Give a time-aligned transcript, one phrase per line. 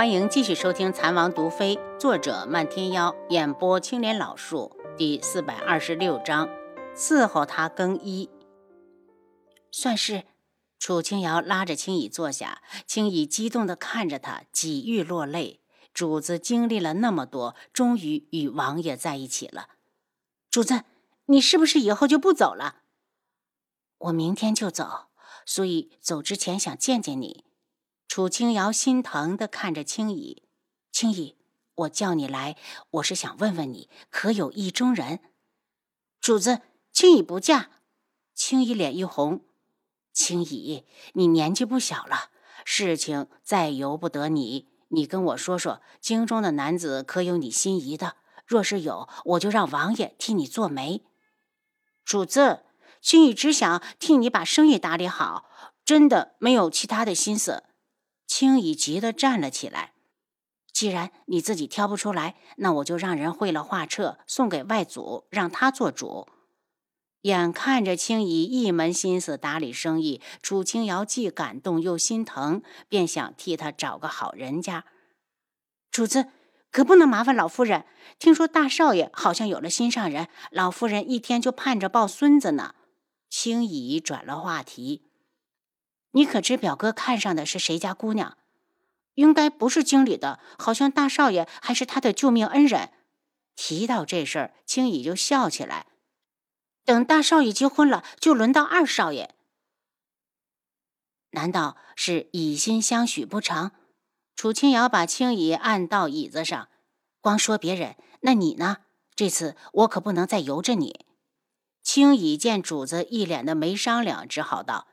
[0.00, 6.48] 欢迎继续收听《残王毒妃》，作者漫天妖，演播青莲老树，第四百二十六章，
[6.96, 8.30] 伺候他更衣。
[9.70, 10.24] 算是。
[10.78, 15.60] 楚清瑶拉着青乙坐下，青乙激动地看着他，几欲落泪。
[15.92, 19.68] 主子经历了那么多，终于与王爷在一起了。
[20.50, 20.84] 主子，
[21.26, 22.76] 你是不是以后就不走了？
[23.98, 25.08] 我明天就走，
[25.44, 27.44] 所以走之前想见见你。
[28.10, 30.42] 楚清瑶心疼的看着青乙，
[30.90, 31.36] 青乙，
[31.76, 32.56] 我叫你来，
[32.90, 35.20] 我是想问问你，可有意中人？
[36.20, 37.70] 主子，青乙不嫁。
[38.34, 39.44] 青乙脸一红，
[40.12, 42.30] 青乙，你年纪不小了，
[42.64, 48.16] 事情再由不得你，你跟我说说，京中的男子可有你心仪的？
[48.44, 51.04] 若是有，我就让王爷替你做媒。
[52.04, 52.64] 主子，
[53.00, 55.48] 青乙只想替你把生意打理好，
[55.84, 57.62] 真的没有其他的心思。
[58.30, 59.92] 青乙急得站了起来。
[60.72, 66.28] 既然你自己挑不出来，那我就让人绘了画册送给外祖，让他做主。
[67.22, 74.84] 眼看着青姨一门心思打理生意，楚清瑶既感动又心疼，便想替他找个好人家。
[75.90, 76.28] 主子
[76.70, 77.84] 可不能麻烦老夫人。
[78.20, 82.76] 听说大少爷好像有了心上人，老夫人一天就盼着抱孙子呢。
[83.28, 85.09] 青姨转了话题。
[86.12, 88.36] 你可知表哥看上的是谁家姑娘？
[89.14, 92.90] 应该不是经理的，好像大少爷还是他的救命恩人。
[93.54, 95.86] 提到这事儿，青乙就笑起来。
[96.84, 99.34] 等大少爷结婚了，就轮到二少爷。
[101.32, 103.72] 难道是以心相许不成？
[104.34, 106.68] 楚清瑶把青乙按到椅子上，
[107.20, 108.78] 光说别人，那你呢？
[109.14, 111.04] 这次我可不能再由着你。
[111.82, 114.86] 青乙见主子一脸的没商量，只好道：“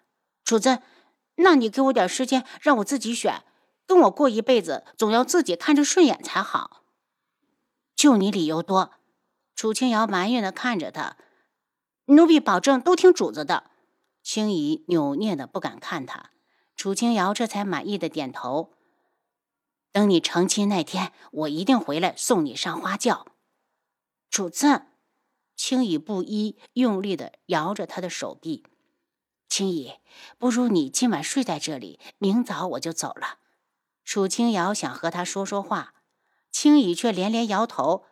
[0.43, 0.81] 主子。”
[1.37, 3.43] 那你给我点时间，让我自己选。
[3.85, 6.83] 跟我过一辈子，总要自己看着顺眼才好。
[7.95, 8.91] 就你理由多。
[9.55, 11.17] 楚清瑶埋怨的看着他，
[12.05, 13.71] 奴婢保证都听主子的。
[14.21, 16.31] 青姨扭捏的不敢看他，
[16.75, 18.73] 楚清瑶这才满意的点头。
[19.93, 23.25] 等你成亲那天，我一定回来送你上花轿。
[24.29, 24.83] 主子，
[25.55, 28.65] 青姨不依，用力的摇着他的手臂。
[29.57, 29.93] 青姨，
[30.37, 33.39] 不如你今晚睡在这里，明早我就走了。
[34.05, 35.95] 楚清瑶想和他说说话，
[36.51, 38.05] 青姨却连连摇头。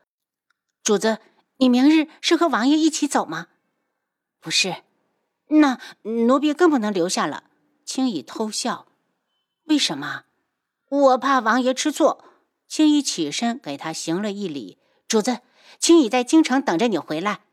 [0.82, 1.20] 主子，
[1.58, 3.50] 你明日是和王爷一起走吗？
[4.40, 4.78] 不是，
[5.50, 7.44] 那奴婢更不能留下了。
[7.86, 8.88] 青姨偷笑。
[9.66, 10.24] 为什么？
[10.90, 12.24] 我怕王爷吃醋。
[12.68, 14.80] 青姨起身给他行了一礼。
[15.08, 15.42] 主子，
[15.78, 17.45] 青姨在京城等着你回来。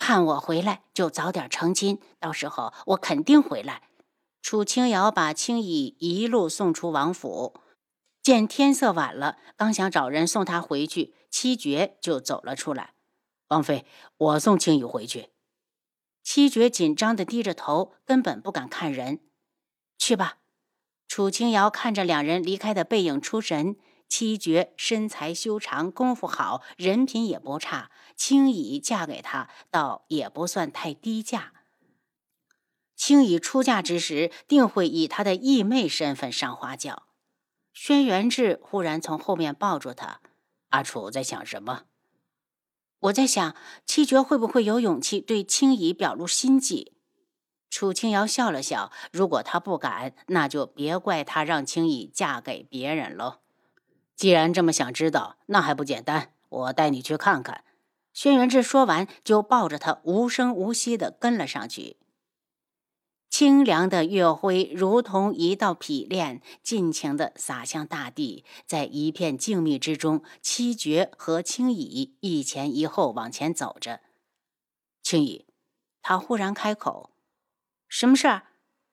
[0.00, 3.82] 盼我回来就早点成亲，到时候我肯定回来。
[4.40, 7.60] 楚清瑶把青衣一路送出王府，
[8.22, 12.94] 见天色晚了，刚想找人送她回去，七绝就走了出来。
[13.48, 13.84] 王妃，
[14.16, 15.28] 我送青衣回去。
[16.24, 19.20] 七绝紧张的低着头，根本不敢看人。
[19.98, 20.38] 去吧。
[21.06, 23.76] 楚清瑶看着两人离开的背影出神。
[24.10, 27.92] 七绝身材修长，功夫好，人品也不差。
[28.16, 31.52] 青乙嫁给他，倒也不算太低价。
[32.96, 37.04] 青乙出嫁之时，定会以他的义妹身份上花轿。
[37.72, 40.20] 轩辕志忽然从后面抱住他
[40.70, 41.84] ：“阿楚在想什么？”
[42.98, 43.54] 我在想，
[43.86, 46.96] 七绝会不会有勇气对青怡表露心迹？
[47.70, 53.38] 楚清瑶笑了笑：“如果他不敢，那就别怪他让青怡嫁给别人喽。”
[54.20, 56.34] 既然这么想知道，那还不简单？
[56.50, 57.64] 我带你去看看。
[58.12, 61.96] 轩辕志说完，就抱着他无声无息地跟了上去。
[63.30, 68.44] 清凉的月辉如同一道匹练，尽情地洒向大地。
[68.66, 74.00] 在一片静谧之中，七绝和青乙一前一后往前走着。
[75.02, 75.46] 青乙，
[76.02, 77.14] 他忽然开口
[77.88, 78.48] ：“什么事儿？”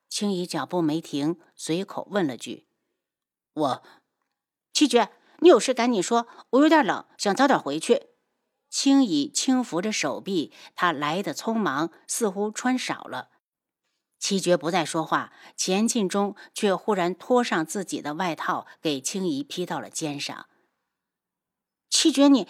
[0.08, 2.70] 青乙脚步没停，随口问了句
[3.52, 3.84] ：“我。”
[4.72, 8.08] 七绝，你有事赶紧说，我有点冷，想早点回去。
[8.70, 13.30] 青乙轻扶着手臂，他来的匆忙，似乎穿少了。
[14.20, 20.48] 七绝不再说话，钱进中却忽然脱上自己的外套，给青乙披到了肩上。
[21.90, 22.48] 七绝，你……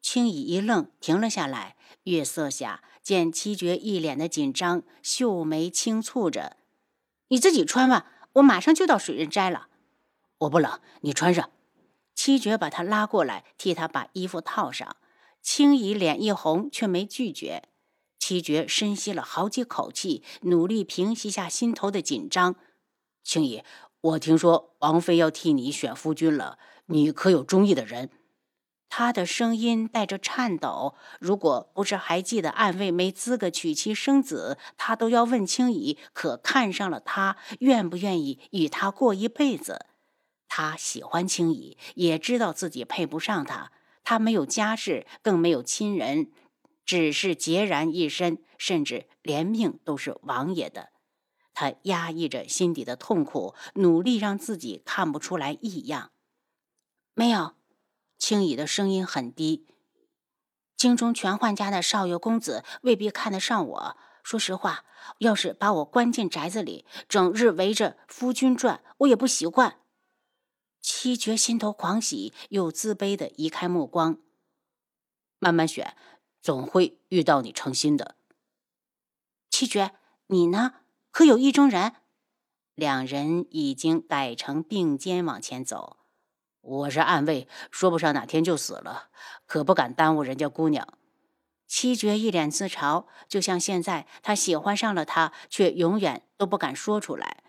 [0.00, 1.76] 青乙一愣，停了下来。
[2.04, 6.56] 月色下，见七绝一脸的紧张，秀眉轻蹙着
[7.28, 9.68] ：“你自己穿吧，我马上就到水刃斋了。
[10.38, 11.50] 我不冷，你穿上。”
[12.18, 14.96] 七绝把他拉过来，替他把衣服套上。
[15.40, 17.68] 青姨脸一红，却没拒绝。
[18.18, 22.56] 七绝深吸了好几口气，努力平息下心头的紧张。
[23.22, 23.62] 青姨，
[24.00, 28.10] 我听说王妃要替你选夫君了，你可有中意的人？
[28.88, 30.96] 他的声音带着颤抖。
[31.20, 39.86] 如果不是还记得暗卫没资格娶妻生子，他都要问青怡可看上了他，愿不愿意与他过一辈子。
[40.48, 43.70] 他喜欢青怡，也知道自己配不上他。
[44.02, 46.32] 他没有家世，更没有亲人，
[46.84, 50.88] 只是孑然一身，甚至连命都是王爷的。
[51.52, 56.12] 他压抑着心底的痛苦，努力让自己看不出来异样。
[57.14, 57.54] 没有。
[58.18, 59.66] 青怡的声音很低。
[60.76, 63.96] 京中全宦家的少爷公子未必看得上我。
[64.22, 64.84] 说实话，
[65.18, 69.78] 要是把我关进宅子里，整日围着夫君转，我也不习惯。
[71.00, 74.18] 七绝心头狂喜，又自卑的移开目光。
[75.38, 75.96] 慢慢选，
[76.42, 78.16] 总会遇到你称心的。
[79.48, 79.92] 七绝，
[80.26, 80.80] 你呢？
[81.12, 81.92] 可有意中人？
[82.74, 85.98] 两人已经改成并肩往前走。
[86.62, 89.10] 我是暗卫，说不上哪天就死了，
[89.46, 90.98] 可不敢耽误人家姑娘。
[91.68, 97.44] 七绝一脸自嘲，就像现在他喜欢上了她，却永远都不敢说出来。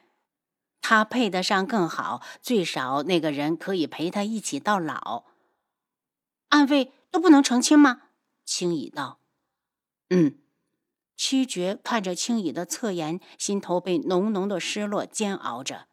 [0.89, 5.25] 他配得上更好，最少那个人可以陪他一起到老。
[6.47, 8.01] 暗卫都不能成亲吗？
[8.43, 9.19] 青乙道。
[10.09, 10.39] 嗯。
[11.15, 15.85] 七绝看着青乙的侧颜，心头被浓浓的失落煎熬着。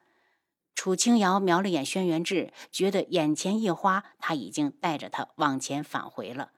[0.74, 6.52] 楚清瑶瞄了眼轩辕志，觉得眼前一花，他已经带着他往前返回了。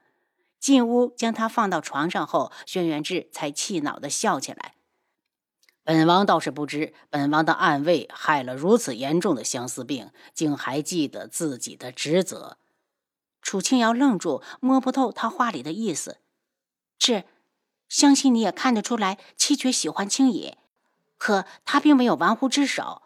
[0.61, 4.75] 进屋将他放到床上后，轩辕志才气恼地笑起来
[5.89, 12.59] ：“本王倒是不知，本王的暗卫害了如此严重的相思病，竟还记得自己的职责。”
[13.41, 16.17] 楚清瑶愣住，摸不透他话里的意思。
[16.99, 17.23] 是，
[17.87, 20.59] 相信你也看得出来，七绝喜欢青野，
[21.17, 23.01] 可他并没有玩忽职守。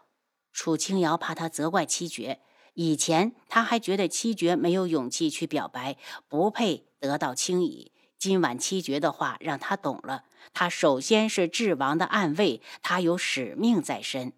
[0.52, 2.42] 楚清瑶怕他责怪七绝，
[2.74, 5.96] 以前他还觉得七绝没有勇气去表白，
[6.28, 7.90] 不配得到青野。
[8.18, 14.32] 今晚七绝的话让他懂了，他首先是智王的暗卫，他有使命在身。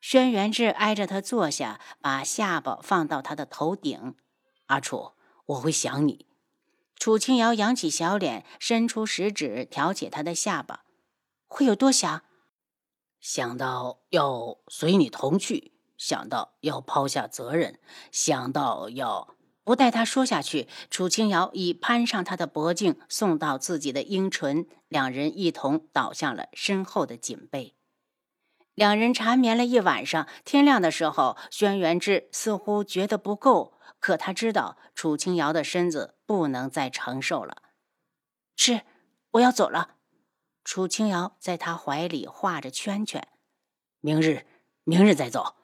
[0.00, 4.16] 轩辕志挨着他坐下，把下巴放到他的头顶。
[4.66, 5.12] 阿楚，
[5.46, 6.26] 我会想你。
[6.96, 10.84] 楚清瑶扬起小脸，伸出食指挑起他的下巴，
[11.46, 12.22] 会有多想？
[13.20, 17.78] 想到要随你同去，想到要抛下责任，
[18.10, 19.31] 想到要
[19.64, 27.76] 不待他说下去，楚清瑶已攀上他的脖颈，送到自己的阴唇，两人一同倒向了身后的锦被。
[28.74, 37.62] 两人缠绵了一晚上，天亮的时候，轩辕志似乎觉得不够，可他知道楚清瑶的身子不能再承受了。
[38.56, 38.80] 是，
[39.32, 39.96] 我要走了。
[40.64, 43.28] 楚清瑶在他怀里画着圈圈，
[44.00, 44.46] 明日，
[44.84, 45.54] 明日再走。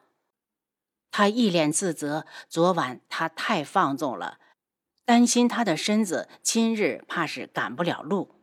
[1.10, 4.38] 他一脸自责，昨晚他太放纵了，
[5.04, 8.34] 担心他的身子，今日怕是赶不了路。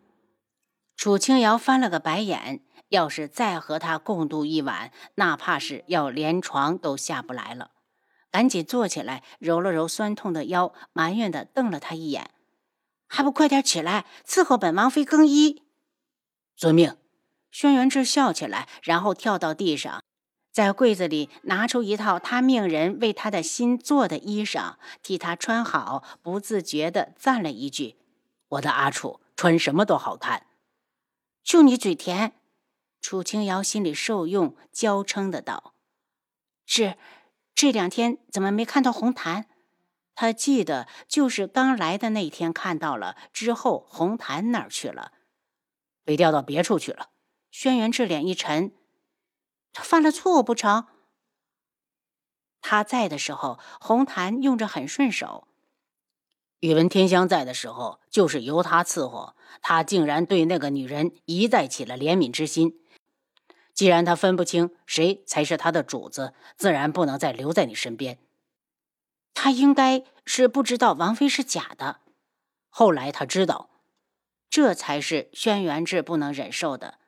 [0.96, 7.72] 楚清瑶翻了个白眼，要是再和他共度一晚，那怕是要连床都下不来了。
[8.32, 12.32] 赶紧坐起来，揉了揉酸痛的腰，埋怨的瞪了他一眼，
[13.08, 15.64] 还不快点起来伺候本王妃更衣。
[16.58, 16.98] 遵命，
[17.52, 20.02] 轩辕志笑起来，然后跳到地上，
[20.56, 27.98] 在柜子里拿出一套他命人为他的心做的衣裳，替他穿好，不自觉地赞了一句
[28.48, 30.48] ：“我的阿楚穿什么都好看。”
[31.44, 32.32] 就你嘴甜，
[33.02, 35.74] 楚清瑶心里受用，娇嗔的道
[36.66, 36.96] ：“是，
[37.54, 39.48] 这两天怎么没看到红檀？
[40.14, 45.12] 他记得就是刚来的那天看到了，之后红檀哪儿去了？”
[46.06, 47.10] 被调到别处去了。
[47.52, 48.72] 轩辕志脸一沉，
[49.76, 50.88] 他犯了错误不成？
[52.62, 55.50] 他在的时候，红檀用着很顺手。
[56.62, 59.36] 宇文天香在的时候，就是由他伺候。
[59.62, 62.80] 他竟然对那个女人一再起了怜悯之心。
[63.74, 68.18] 既然他分不清谁才是他的主子，自然不能再留在你身边。
[69.34, 72.00] 他应该是不知道王妃是假的。
[72.70, 73.70] 后来他知道。
[74.50, 77.00] 这才是轩辕志不能忍受的。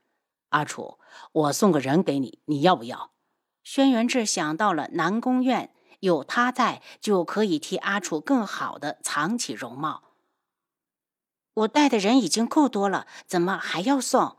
[0.50, 1.00] 阿楚，
[1.32, 3.12] 我送个人给你，你要不要？
[3.64, 10.04] 轩辕志想到了南宫院，有他在，就可以替阿楚更好的藏起容貌。
[11.54, 14.38] 我带的人已经够多了，怎么还要送？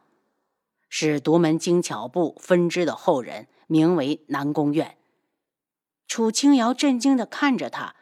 [0.88, 4.96] 是独门精巧部分支的后人，名为南宫院。
[6.06, 7.94] 楚清瑶震惊的看着他，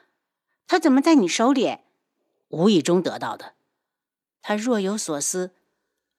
[0.69, 1.79] 他怎么在你手里？
[2.49, 3.55] 无意中得到的。
[4.41, 5.57] 他若有所思，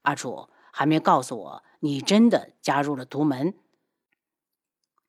[0.01, 3.55] 阿楚还没告诉我，你真的加入了独门。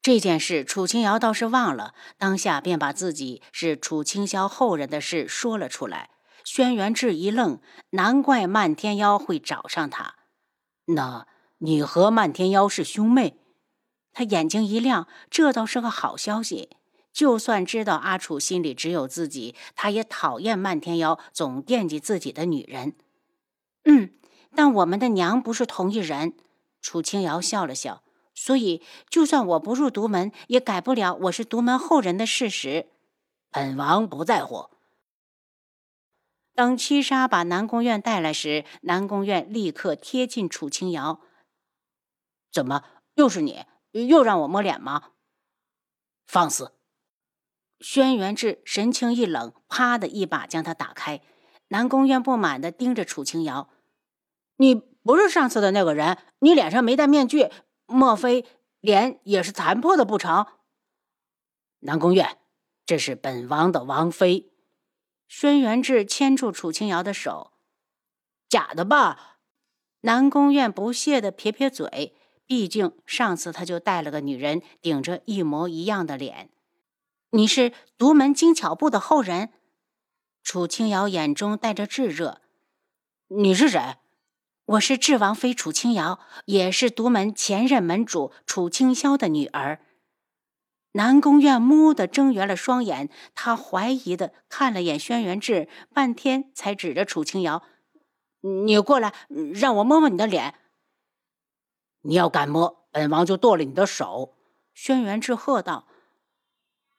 [0.00, 6.08] 这件事，楚清瑶倒是忘了，当下便把自己是楚清霄后人的事说了出来。
[6.42, 7.60] 轩辕志一愣，
[7.90, 10.14] 难怪漫天妖会找上他。
[10.86, 11.26] 那
[11.58, 13.36] 你和漫天妖是兄妹？
[14.14, 16.70] 他眼睛一亮，这倒是个好消息。
[17.12, 22.94] 就算知道阿楚心里只有自己，他也讨厌漫天妖总惦记自己的女人。
[23.84, 24.14] 嗯，
[24.58, 26.36] 但我们的娘不是同一人。
[26.80, 28.02] 楚清瑶笑了笑。
[28.34, 32.88] 所以，就算我不入独门，也改不了我是独门后人的事实。
[33.52, 34.68] 本王不在乎。
[36.56, 41.20] 当七杀把南宫院带来时，南宫院立刻贴近楚清瑶。
[42.50, 42.82] 怎么
[43.14, 43.64] 又是你？
[43.92, 45.10] 又让我摸脸吗？
[46.26, 46.72] 放肆！
[47.78, 51.20] 轩辕志神情一冷，啪的一把将他打开。
[51.68, 53.68] 南宫院不满的盯着楚清瑶
[54.58, 56.18] ：“你不是上次的那个人？
[56.40, 57.50] 你脸上没戴面具。”
[57.90, 58.44] 莫非
[58.80, 60.46] 脸也是残破的不成？
[61.78, 62.36] 南宫月，
[62.84, 64.52] 这是本王的王妃。
[65.26, 67.52] 轩辕志牵住楚清瑶的手，
[68.46, 69.38] 假的吧？
[70.02, 76.50] 南宫院不屑的撇撇嘴，毕竟上次他就带了个女人顶着一模一样的脸。
[77.30, 79.50] 你是独门精巧部的后人？
[80.42, 82.42] 楚清瑶眼中带着炙热。
[83.28, 83.96] 你是谁？
[84.68, 89.80] 我是智王妃楚清瑶，也是独门前任门主楚清霄的女儿。
[90.92, 97.62] 南宫院蓦地睁圆了双眼，他怀疑的看了眼轩辕志，半天才指着楚清瑶
[98.66, 99.14] ：“你过来，
[99.54, 100.54] 让我摸摸你的脸。
[102.02, 104.34] 你要敢摸，本王就剁了你的手。”
[104.74, 105.88] 轩辕志喝道。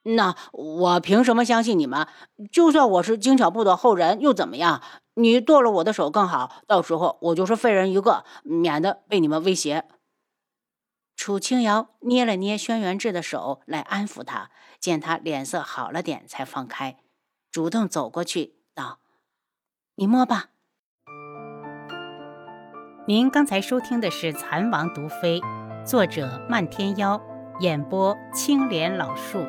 [0.02, 2.06] 那我凭什么相信你们？
[2.50, 4.80] 就算我是精巧部的后人，又怎么样？
[5.14, 9.84] 你剁了我的手更好，到时候我就是废人一个，免得被你们威胁。
[11.14, 14.50] 楚清瑶捏了捏轩辕志的手，来安抚他。
[14.80, 16.96] 见他脸色好了点，才放开，
[17.52, 19.00] 主动走过去道
[19.96, 20.46] ：“你摸吧。”
[23.06, 25.40] 您刚才收听的是《蚕王毒妃》，
[25.84, 27.20] 作者漫天妖，
[27.60, 29.44] 演播青莲老树。